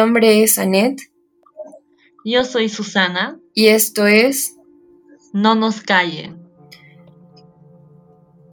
Mi 0.00 0.06
nombre 0.06 0.42
es 0.42 0.58
Anet. 0.58 0.98
Yo 2.24 2.42
soy 2.44 2.70
Susana. 2.70 3.38
Y 3.52 3.66
esto 3.66 4.06
es 4.06 4.56
No 5.34 5.54
nos 5.54 5.82
callen. 5.82 6.38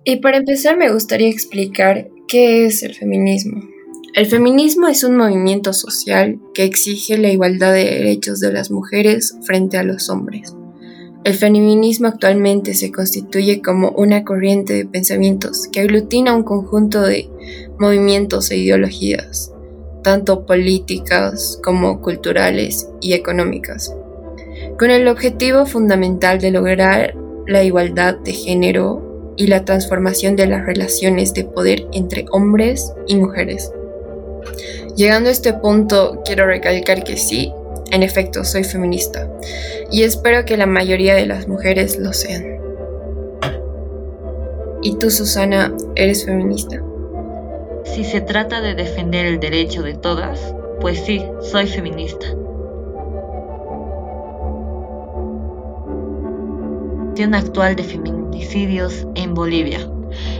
Y 0.03 0.17
para 0.17 0.39
empezar 0.39 0.75
me 0.75 0.91
gustaría 0.91 1.29
explicar 1.29 2.09
qué 2.27 2.65
es 2.65 2.83
el 2.83 2.95
feminismo. 2.95 3.61
El 4.13 4.25
feminismo 4.25 4.89
es 4.89 5.05
un 5.05 5.15
movimiento 5.15 5.71
social 5.71 6.37
que 6.53 6.65
exige 6.65 7.17
la 7.17 7.29
igualdad 7.29 7.71
de 7.71 7.85
derechos 7.85 8.41
de 8.41 8.51
las 8.51 8.69
mujeres 8.69 9.33
frente 9.43 9.77
a 9.77 9.83
los 9.83 10.09
hombres. 10.09 10.53
El 11.23 11.33
feminismo 11.33 12.09
actualmente 12.09 12.73
se 12.73 12.91
constituye 12.91 13.61
como 13.61 13.91
una 13.91 14.25
corriente 14.25 14.73
de 14.73 14.85
pensamientos 14.85 15.69
que 15.71 15.79
aglutina 15.79 16.35
un 16.35 16.43
conjunto 16.43 17.03
de 17.03 17.29
movimientos 17.79 18.51
e 18.51 18.57
ideologías, 18.57 19.53
tanto 20.03 20.45
políticas 20.45 21.59
como 21.63 22.01
culturales 22.01 22.89
y 23.01 23.13
económicas, 23.13 23.93
con 24.77 24.91
el 24.91 25.07
objetivo 25.07 25.65
fundamental 25.65 26.39
de 26.39 26.51
lograr 26.51 27.15
la 27.45 27.63
igualdad 27.63 28.17
de 28.17 28.33
género 28.33 29.33
y 29.37 29.47
la 29.47 29.65
transformación 29.65 30.35
de 30.35 30.47
las 30.47 30.65
relaciones 30.65 31.33
de 31.33 31.45
poder 31.45 31.87
entre 31.93 32.25
hombres 32.31 32.93
y 33.07 33.15
mujeres. 33.15 33.71
Llegando 34.95 35.29
a 35.29 35.31
este 35.31 35.53
punto, 35.53 36.21
quiero 36.25 36.47
recalcar 36.47 37.03
que 37.03 37.17
sí, 37.17 37.53
en 37.91 38.03
efecto, 38.03 38.43
soy 38.43 38.63
feminista 38.63 39.29
y 39.91 40.03
espero 40.03 40.43
que 40.45 40.57
la 40.57 40.65
mayoría 40.65 41.15
de 41.15 41.25
las 41.25 41.47
mujeres 41.47 41.97
lo 41.99 42.13
sean. 42.13 42.57
¿Y 44.81 44.95
tú, 44.97 45.09
Susana, 45.09 45.73
eres 45.95 46.25
feminista? 46.25 46.81
Si 47.93 48.03
se 48.03 48.21
trata 48.21 48.61
de 48.61 48.75
defender 48.75 49.25
el 49.25 49.39
derecho 49.39 49.81
de 49.81 49.93
todas, 49.95 50.53
pues 50.79 50.99
sí, 50.99 51.23
soy 51.41 51.67
feminista. 51.67 52.27
actual 57.33 57.75
de 57.75 57.83
feminicidios 57.83 59.07
en 59.15 59.33
Bolivia. 59.33 59.79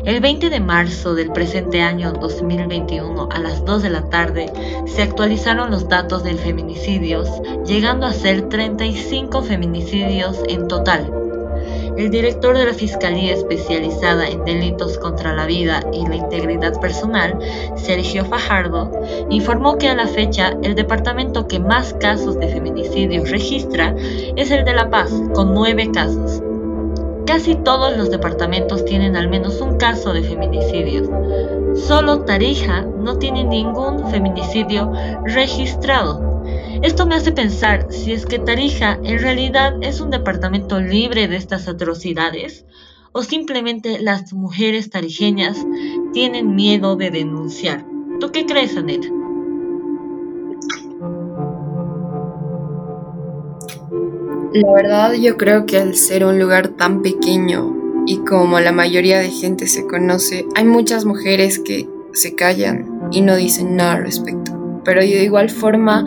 El 0.06 0.22
20 0.22 0.50
de 0.50 0.60
marzo 0.60 1.16
del 1.16 1.32
presente 1.32 1.82
año 1.82 2.14
2021 2.14 3.30
a 3.32 3.40
las 3.40 3.66
2 3.66 3.84
de 3.84 3.90
la 3.90 4.10
tarde 4.10 4.52
se 4.86 5.02
actualizaron 5.02 5.72
los 5.72 5.90
datos 5.90 6.24
de 6.24 6.36
feminicidios, 6.36 7.30
llegando 7.66 8.06
a 8.06 8.14
ser 8.14 8.48
35 8.50 9.42
feminicidios 9.42 10.42
en 10.48 10.68
total. 10.68 11.27
El 11.98 12.12
director 12.12 12.56
de 12.56 12.66
la 12.66 12.74
Fiscalía 12.74 13.34
Especializada 13.34 14.28
en 14.28 14.46
Delitos 14.46 15.00
contra 15.00 15.34
la 15.34 15.48
Vida 15.48 15.82
y 15.92 16.08
la 16.08 16.16
Integridad 16.16 16.80
Personal, 16.80 17.40
Sergio 17.76 18.24
Fajardo, 18.26 18.92
informó 19.32 19.78
que 19.78 19.90
a 19.90 19.96
la 19.96 20.08
fecha 20.08 20.56
el 20.62 20.76
departamento 20.76 21.48
que 21.48 21.60
más 21.60 21.96
casos 21.96 22.40
de 22.40 22.50
feminicidios 22.50 23.32
registra 23.32 23.96
es 24.36 24.52
el 24.52 24.64
de 24.64 24.74
La 24.74 24.90
Paz, 24.92 25.12
con 25.34 25.56
nueve 25.56 25.90
casos. 25.92 26.42
Casi 27.28 27.56
todos 27.56 27.98
los 27.98 28.10
departamentos 28.10 28.86
tienen 28.86 29.18
al 29.18 29.28
menos 29.28 29.60
un 29.60 29.78
caso 29.78 30.14
de 30.14 30.24
feminicidios. 30.24 31.10
Solo 31.78 32.22
Tarija 32.22 32.84
no 32.84 33.20
tiene 33.20 33.44
ningún 33.44 34.10
feminicidio 34.10 34.94
registrado. 35.26 36.42
Esto 36.82 37.06
me 37.06 37.16
hace 37.16 37.34
pensar 37.34 37.88
si 37.90 38.14
es 38.14 38.26
que 38.26 38.40
Tarija 38.40 38.98
en 39.04 39.20
realidad 39.20 39.74
es 39.82 40.00
un 40.00 40.10
departamento 40.10 40.80
libre 40.80 41.28
de 41.28 41.36
estas 41.36 41.68
atrocidades 41.68 42.66
o 43.12 43.24
simplemente 43.24 44.00
las 44.00 44.32
mujeres 44.32 44.90
tarijeñas 44.90 45.58
tienen 46.14 46.56
miedo 46.56 46.96
de 46.96 47.12
denunciar. 47.12 47.86
¿Tú 48.22 48.32
qué 48.32 48.46
crees, 48.46 48.78
Anet? 48.78 49.17
La 54.58 54.74
verdad 54.74 55.14
yo 55.14 55.38
creo 55.38 55.68
que 55.68 55.78
al 55.78 55.94
ser 55.96 56.26
un 56.26 56.40
lugar 56.40 56.70
tan 56.70 57.04
pequeño 57.04 58.04
y 58.08 58.18
como 58.26 58.60
la 58.60 58.72
mayoría 58.72 59.20
de 59.20 59.30
gente 59.30 59.68
se 59.68 59.86
conoce, 59.86 60.48
hay 60.56 60.66
muchas 60.66 61.06
mujeres 61.06 61.60
que 61.60 61.88
se 62.12 62.34
callan 62.34 63.10
y 63.12 63.22
no 63.22 63.36
dicen 63.36 63.76
nada 63.76 63.94
al 63.94 64.04
respecto. 64.04 64.82
Pero 64.84 65.02
de 65.02 65.24
igual 65.24 65.52
forma, 65.52 66.04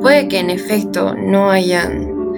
puede 0.00 0.26
que 0.26 0.38
en 0.38 0.48
efecto 0.48 1.14
no 1.14 1.50
hayan 1.50 2.32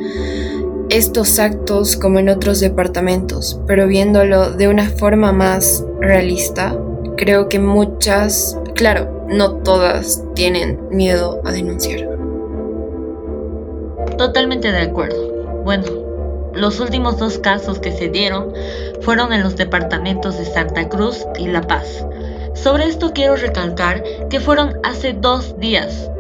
estos 0.89 1.39
actos 1.39 1.97
como 1.97 2.19
en 2.19 2.31
otros 2.31 2.59
departamentos, 2.59 3.61
pero 3.69 3.87
viéndolo 3.87 4.51
de 4.51 4.67
una 4.67 4.89
forma 4.89 5.31
más 5.31 5.85
realista, 6.01 6.77
creo 7.17 7.49
que 7.49 7.61
muchas, 7.61 8.59
claro, 8.75 9.25
no 9.29 9.59
todas 9.59 10.21
tienen 10.35 10.81
miedo 10.91 11.41
a 11.45 11.53
denunciar. 11.53 12.09
Totalmente 14.19 14.73
de 14.73 14.81
acuerdo. 14.81 15.34
Bueno, 15.65 15.87
los 16.53 16.79
últimos 16.79 17.19
dos 17.19 17.39
casos 17.39 17.79
que 17.79 17.91
se 17.91 18.09
dieron 18.09 18.53
fueron 19.01 19.33
en 19.33 19.43
los 19.43 19.57
departamentos 19.57 20.37
de 20.37 20.45
Santa 20.45 20.91
Cruz 20.91 21.27
y 21.39 21.47
La 21.47 21.63
Paz. 21.63 22.07
Sobre 22.53 22.85
esto 22.85 23.13
quiero 23.15 23.37
recalcar 23.37 24.05
que 24.29 24.41
fueron 24.41 24.75
hace 24.83 25.15
dos 25.15 25.59
días. 25.59 26.11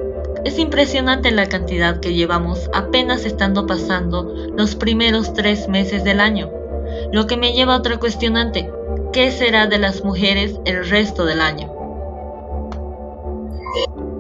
Es 0.47 0.59
impresionante 0.59 1.31
la 1.31 1.47
cantidad 1.47 2.01
que 2.01 2.15
llevamos 2.15 2.71
apenas 2.73 3.27
estando 3.27 3.67
pasando 3.67 4.35
los 4.57 4.75
primeros 4.77 5.35
tres 5.35 5.69
meses 5.69 6.05
del 6.05 6.21
año. 6.21 6.51
Lo 7.13 7.27
que 7.27 7.37
me 7.37 7.53
lleva 7.53 7.75
a 7.75 7.79
otra 7.79 7.99
cuestionante. 7.99 8.71
¿Qué 9.13 9.31
será 9.31 9.67
de 9.67 9.79
las 9.79 10.05
mujeres 10.05 10.59
el 10.65 10.89
resto 10.89 11.25
del 11.27 11.41
año? 11.41 11.71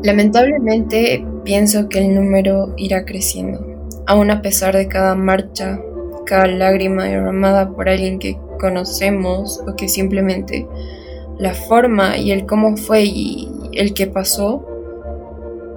Lamentablemente 0.02 1.26
pienso 1.44 1.88
que 1.88 1.98
el 1.98 2.14
número 2.14 2.74
irá 2.76 3.04
creciendo 3.04 3.73
aún 4.06 4.30
a 4.30 4.42
pesar 4.42 4.76
de 4.76 4.88
cada 4.88 5.14
marcha, 5.14 5.80
cada 6.26 6.46
lágrima 6.46 7.04
derramada 7.04 7.70
por 7.70 7.88
alguien 7.88 8.18
que 8.18 8.38
conocemos 8.60 9.60
o 9.66 9.76
que 9.76 9.88
simplemente 9.88 10.66
la 11.38 11.54
forma 11.54 12.16
y 12.16 12.30
el 12.30 12.46
cómo 12.46 12.76
fue 12.76 13.04
y 13.04 13.48
el 13.72 13.94
que 13.94 14.06
pasó, 14.06 14.66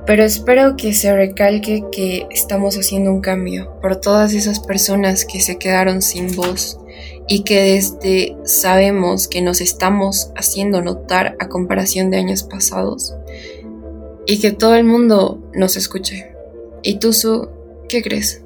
pero 0.05 0.23
espero 0.23 0.77
que 0.77 0.93
se 0.93 1.13
recalque 1.13 1.83
que 1.91 2.27
estamos 2.29 2.77
haciendo 2.77 3.11
un 3.11 3.19
cambio 3.19 3.73
por 3.81 3.97
todas 3.97 4.33
esas 4.33 4.61
personas 4.61 5.25
que 5.25 5.41
se 5.41 5.57
quedaron 5.57 6.01
sin 6.01 6.33
voz 6.33 6.79
y 7.27 7.43
que 7.43 7.61
desde 7.61 8.37
sabemos 8.45 9.27
que 9.27 9.41
nos 9.41 9.59
estamos 9.59 10.31
haciendo 10.35 10.81
notar 10.81 11.35
a 11.39 11.49
comparación 11.49 12.09
de 12.09 12.17
años 12.17 12.43
pasados 12.43 13.15
y 14.25 14.39
que 14.39 14.51
todo 14.51 14.75
el 14.75 14.85
mundo 14.85 15.41
nos 15.53 15.75
escuche. 15.75 16.31
Y 16.83 16.99
tú, 16.99 17.11
Su, 17.11 17.49
¿Qué 17.89 18.03
crees? 18.03 18.43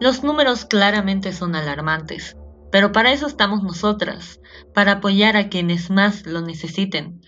Los 0.00 0.22
números 0.22 0.64
claramente 0.64 1.32
son 1.32 1.56
alarmantes, 1.56 2.36
pero 2.70 2.92
para 2.92 3.12
eso 3.12 3.26
estamos 3.26 3.62
nosotras, 3.62 4.40
para 4.74 4.92
apoyar 4.92 5.36
a 5.36 5.48
quienes 5.48 5.90
más 5.90 6.26
lo 6.26 6.42
necesiten. 6.42 7.22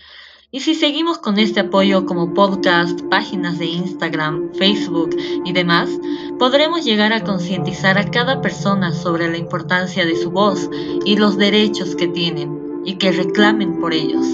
Y 0.51 0.59
si 0.59 0.75
seguimos 0.75 1.17
con 1.17 1.39
este 1.39 1.61
apoyo 1.61 2.05
como 2.05 2.33
podcast, 2.33 3.01
páginas 3.09 3.57
de 3.57 3.65
Instagram, 3.65 4.53
Facebook 4.53 5.15
y 5.43 5.53
demás, 5.53 5.89
podremos 6.37 6.85
llegar 6.85 7.13
a 7.13 7.23
concientizar 7.23 7.97
a 7.97 8.09
cada 8.11 8.41
persona 8.41 8.93
sobre 8.93 9.29
la 9.29 9.37
importancia 9.37 10.05
de 10.05 10.15
su 10.15 10.29
voz 10.29 10.69
y 11.05 11.15
los 11.15 11.37
derechos 11.37 11.95
que 11.95 12.07
tienen 12.07 12.81
y 12.85 12.95
que 12.95 13.11
reclamen 13.11 13.79
por 13.79 13.93
ellos. 13.93 14.27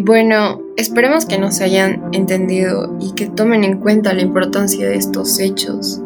Bueno, 0.00 0.62
esperemos 0.76 1.26
que 1.26 1.38
nos 1.38 1.60
hayan 1.60 2.10
entendido 2.12 2.96
y 3.00 3.14
que 3.14 3.26
tomen 3.26 3.64
en 3.64 3.80
cuenta 3.80 4.14
la 4.14 4.22
importancia 4.22 4.88
de 4.88 4.94
estos 4.94 5.40
hechos. 5.40 6.00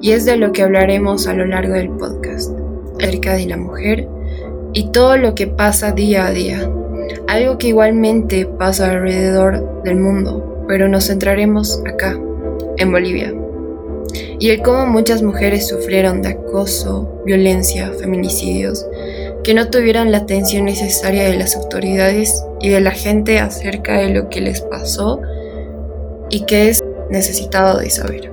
Y 0.00 0.10
es 0.10 0.24
de 0.24 0.36
lo 0.36 0.50
que 0.50 0.62
hablaremos 0.62 1.28
a 1.28 1.34
lo 1.34 1.46
largo 1.46 1.74
del 1.74 1.90
podcast, 1.90 2.50
acerca 2.98 3.34
de 3.34 3.46
la 3.46 3.56
mujer 3.56 4.08
y 4.72 4.88
todo 4.90 5.16
lo 5.16 5.36
que 5.36 5.46
pasa 5.46 5.92
día 5.92 6.26
a 6.26 6.32
día. 6.32 6.68
Algo 7.28 7.56
que 7.56 7.68
igualmente 7.68 8.46
pasa 8.46 8.90
alrededor 8.90 9.84
del 9.84 10.00
mundo, 10.00 10.64
pero 10.66 10.88
nos 10.88 11.06
centraremos 11.06 11.80
acá, 11.86 12.18
en 12.78 12.90
Bolivia. 12.90 13.32
Y 14.40 14.50
el 14.50 14.60
cómo 14.60 14.86
muchas 14.86 15.22
mujeres 15.22 15.68
sufrieron 15.68 16.20
de 16.20 16.30
acoso, 16.30 17.22
violencia, 17.24 17.92
feminicidios, 17.92 18.88
que 19.44 19.54
no 19.54 19.70
tuvieran 19.70 20.10
la 20.10 20.18
atención 20.18 20.64
necesaria 20.64 21.28
de 21.28 21.36
las 21.36 21.54
autoridades 21.54 22.44
y 22.60 22.68
de 22.68 22.80
la 22.80 22.92
gente 22.92 23.38
acerca 23.38 23.98
de 23.98 24.10
lo 24.14 24.28
que 24.28 24.40
les 24.40 24.60
pasó 24.60 25.20
y 26.30 26.44
que 26.46 26.68
es 26.68 26.82
necesitado 27.10 27.78
de 27.78 27.90
saber. 27.90 28.30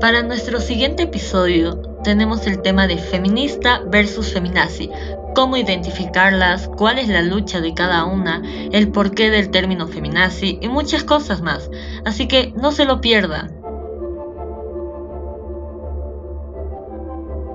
Para 0.00 0.22
nuestro 0.22 0.60
siguiente 0.60 1.04
episodio 1.04 1.80
tenemos 2.04 2.46
el 2.46 2.60
tema 2.60 2.86
de 2.86 2.98
feminista 2.98 3.80
versus 3.86 4.32
feminazi, 4.32 4.90
cómo 5.34 5.56
identificarlas, 5.56 6.68
cuál 6.76 6.98
es 6.98 7.08
la 7.08 7.22
lucha 7.22 7.60
de 7.60 7.72
cada 7.72 8.04
una, 8.04 8.42
el 8.72 8.88
porqué 8.88 9.30
del 9.30 9.50
término 9.50 9.88
feminazi 9.88 10.58
y 10.60 10.68
muchas 10.68 11.04
cosas 11.04 11.40
más. 11.40 11.70
Así 12.04 12.28
que 12.28 12.52
no 12.54 12.70
se 12.72 12.84
lo 12.84 13.00
pierdan. 13.00 13.63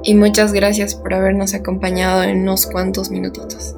Y 0.03 0.15
muchas 0.15 0.53
gracias 0.53 0.95
por 0.95 1.13
habernos 1.13 1.53
acompañado 1.53 2.23
en 2.23 2.41
unos 2.41 2.65
cuantos 2.65 3.11
minutitos. 3.11 3.75